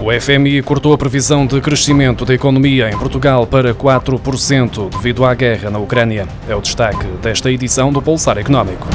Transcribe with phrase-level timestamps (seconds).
[0.00, 5.34] O FMI cortou a previsão de crescimento da economia em Portugal para 4% devido à
[5.34, 6.28] guerra na Ucrânia.
[6.48, 8.86] É o destaque desta edição do Pulsar Económico.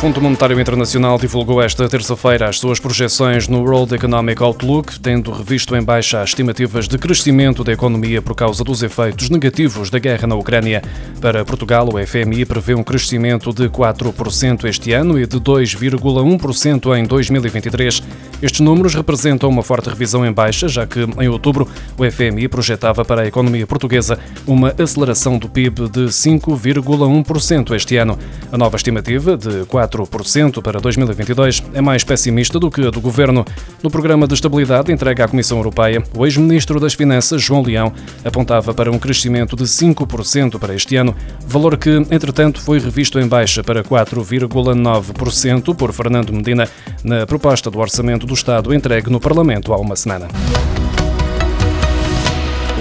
[0.00, 5.74] Fundo Monetário Internacional divulgou esta terça-feira as suas projeções no World Economic Outlook, tendo revisto
[5.74, 10.28] em baixa as estimativas de crescimento da economia por causa dos efeitos negativos da guerra
[10.28, 10.84] na Ucrânia.
[11.20, 17.04] Para Portugal, o FMI prevê um crescimento de 4% este ano e de 2,1% em
[17.04, 18.00] 2023.
[18.40, 21.66] Estes números representam uma forte revisão em baixa, já que em outubro
[21.98, 28.16] o FMI projetava para a economia portuguesa uma aceleração do PIB de 5,1% este ano.
[28.52, 33.00] A nova estimativa de 4 4% para 2022 é mais pessimista do que a do
[33.00, 33.44] governo.
[33.82, 37.92] No programa de estabilidade entregue à Comissão Europeia, o ex-ministro das Finanças, João Leão,
[38.24, 41.14] apontava para um crescimento de 5% para este ano,
[41.46, 46.68] valor que, entretanto, foi revisto em baixa para 4,9% por Fernando Medina
[47.02, 50.28] na proposta do Orçamento do Estado entregue no Parlamento há uma semana.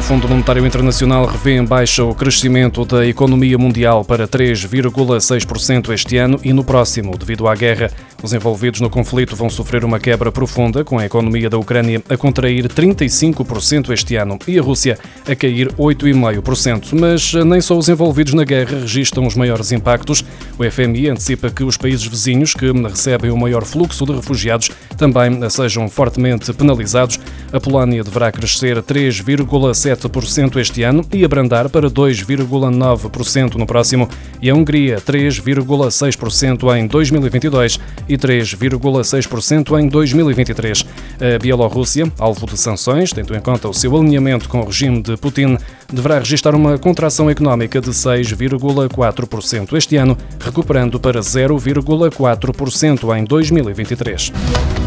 [0.07, 6.39] Fundo Monetário Internacional revê em baixa o crescimento da economia mundial para 3,6% este ano
[6.45, 7.91] e no próximo, devido à guerra.
[8.23, 12.15] Os envolvidos no conflito vão sofrer uma quebra profunda, com a economia da Ucrânia a
[12.15, 14.97] contrair 35% este ano e a Rússia
[15.29, 16.97] a cair 8,5%.
[16.97, 20.23] Mas nem só os envolvidos na guerra registram os maiores impactos.
[20.57, 25.49] O FMI antecipa que os países vizinhos, que recebem o maior fluxo de refugiados, também
[25.49, 27.19] sejam fortemente penalizados.
[27.53, 34.09] A Polónia deverá crescer 3,7% 7% este ano e abrandar para 2,9% no próximo,
[34.41, 40.85] e a Hungria 3,6% em 2022 e 3,6% em 2023.
[41.19, 45.17] A Bielorrússia, alvo de sanções, tendo em conta o seu alinhamento com o regime de
[45.17, 45.57] Putin,
[45.91, 54.86] deverá registrar uma contração económica de 6,4% este ano, recuperando para 0,4% em 2023.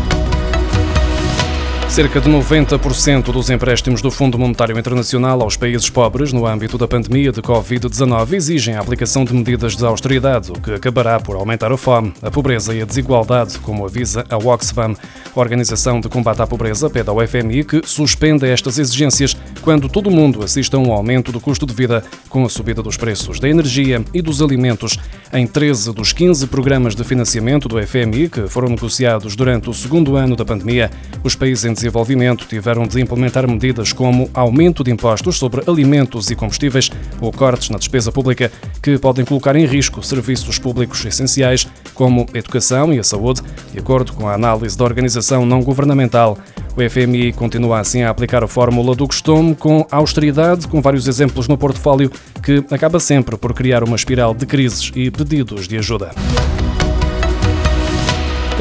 [1.90, 6.86] Cerca de 90% dos empréstimos do Fundo Monetário Internacional aos países pobres no âmbito da
[6.86, 11.72] pandemia de Covid-19 exigem a aplicação de medidas de austeridade, o que acabará por aumentar
[11.72, 14.94] a fome, a pobreza e a desigualdade, como avisa a Oxfam.
[15.34, 20.10] A Organização de Combate à Pobreza pede ao FMI que suspenda estas exigências quando todo
[20.10, 23.48] mundo assiste a um aumento do custo de vida com a subida dos preços da
[23.48, 24.98] energia e dos alimentos.
[25.32, 30.16] Em 13 dos 15 programas de financiamento do FMI que foram negociados durante o segundo
[30.16, 30.90] ano da pandemia,
[31.22, 36.36] os países em Desenvolvimento tiveram de implementar medidas como aumento de impostos sobre alimentos e
[36.36, 36.90] combustíveis
[37.20, 38.50] ou cortes na despesa pública
[38.82, 43.42] que podem colocar em risco serviços públicos essenciais como a educação e a saúde,
[43.72, 46.38] de acordo com a análise da organização não governamental.
[46.76, 51.48] O FMI continua assim a aplicar a fórmula do costume com austeridade, com vários exemplos
[51.48, 52.10] no portfólio,
[52.42, 56.12] que acaba sempre por criar uma espiral de crises e pedidos de ajuda.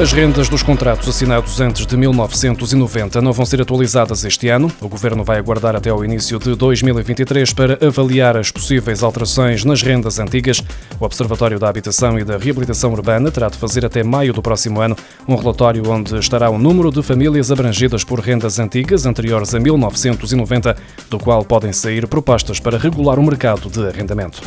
[0.00, 4.72] As rendas dos contratos assinados antes de 1990 não vão ser atualizadas este ano.
[4.80, 9.82] O governo vai aguardar até ao início de 2023 para avaliar as possíveis alterações nas
[9.82, 10.64] rendas antigas.
[10.98, 14.80] O Observatório da Habitação e da Reabilitação Urbana terá de fazer até maio do próximo
[14.80, 14.96] ano
[15.28, 20.76] um relatório onde estará o número de famílias abrangidas por rendas antigas anteriores a 1990,
[21.10, 24.40] do qual podem sair propostas para regular o mercado de arrendamento.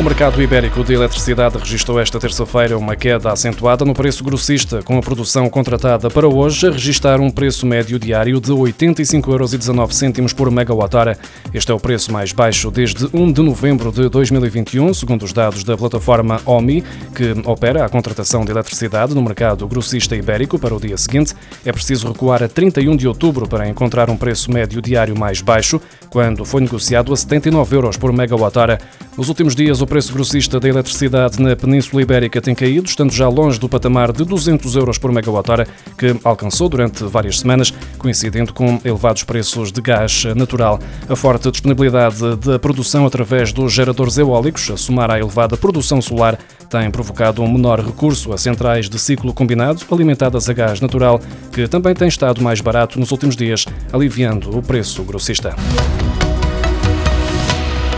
[0.00, 4.96] O mercado ibérico de eletricidade registrou esta terça-feira uma queda acentuada no preço grossista, com
[4.96, 10.50] a produção contratada para hoje a registrar um preço médio diário de 85,19 euros por
[10.50, 11.18] megawatt-hora.
[11.52, 15.64] Este é o preço mais baixo desde 1 de novembro de 2021, segundo os dados
[15.64, 16.82] da plataforma OMI,
[17.14, 21.34] que opera a contratação de eletricidade no mercado grossista ibérico para o dia seguinte.
[21.62, 25.78] É preciso recuar a 31 de outubro para encontrar um preço médio diário mais baixo,
[26.08, 28.78] quando foi negociado a 79 euros por megawatt-hora.
[29.14, 33.28] Nos últimos dias, o preço grossista da eletricidade na Península Ibérica tem caído, estando já
[33.28, 35.66] longe do patamar de 200 euros por megawatt-hora
[35.98, 40.78] que alcançou durante várias semanas, coincidindo com elevados preços de gás natural.
[41.08, 46.38] A forte disponibilidade da produção através dos geradores eólicos, a somar à elevada produção solar,
[46.70, 51.20] tem provocado um menor recurso a centrais de ciclo combinado alimentadas a gás natural,
[51.52, 55.56] que também tem estado mais barato nos últimos dias, aliviando o preço grossista.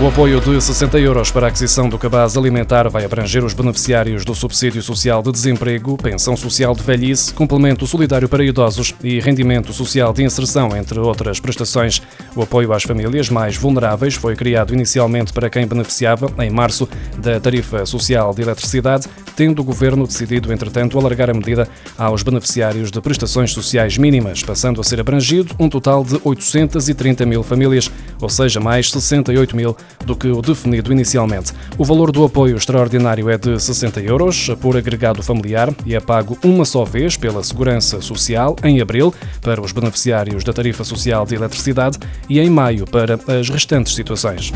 [0.02, 4.24] O apoio de 60 euros para a aquisição do cabaz alimentar vai abranger os beneficiários
[4.24, 9.72] do Subsídio Social de Desemprego, Pensão Social de Velhice, Complemento Solidário para Idosos e Rendimento
[9.72, 12.02] Social de Inserção, entre outras prestações.
[12.34, 16.88] O apoio às famílias mais vulneráveis foi criado inicialmente para quem beneficiava, em março,
[17.18, 19.06] da tarifa social de eletricidade,
[19.36, 24.80] tendo o Governo decidido, entretanto, alargar a medida aos beneficiários de prestações sociais mínimas, passando
[24.80, 27.88] a ser abrangido um total de 830 mil famílias,
[28.20, 31.52] ou seja, mais 68 mil do que o definido inicialmente.
[31.78, 36.38] O valor do apoio extraordinário é de 60 euros por agregado familiar e é pago
[36.44, 41.34] uma só vez pela Segurança Social em abril para os beneficiários da tarifa social de
[41.34, 41.98] eletricidade
[42.28, 44.52] e em maio para as restantes situações.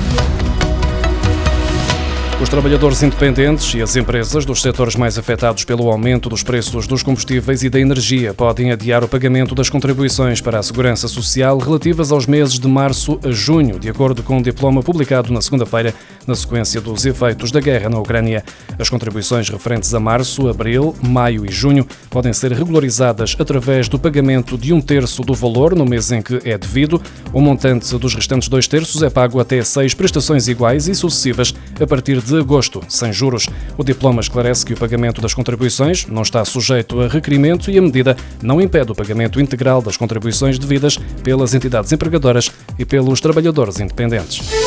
[2.38, 7.02] Os trabalhadores independentes e as empresas dos setores mais afetados pelo aumento dos preços dos
[7.02, 12.12] combustíveis e da energia podem adiar o pagamento das contribuições para a segurança social relativas
[12.12, 15.94] aos meses de março a junho, de acordo com um diploma publicado na segunda-feira,
[16.26, 18.44] na sequência dos efeitos da guerra na Ucrânia.
[18.78, 24.58] As contribuições referentes a março, abril, maio e junho podem ser regularizadas através do pagamento
[24.58, 27.00] de um terço do valor no mês em que é devido.
[27.32, 31.86] O montante dos restantes dois terços é pago até seis prestações iguais e sucessivas a
[31.86, 33.48] partir de agosto, sem juros.
[33.76, 37.82] O diploma esclarece que o pagamento das contribuições não está sujeito a requerimento e a
[37.82, 43.80] medida não impede o pagamento integral das contribuições devidas pelas entidades empregadoras e pelos trabalhadores
[43.80, 44.65] independentes.